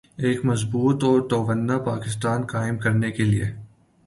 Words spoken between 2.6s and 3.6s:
کرنے کے لئیے۔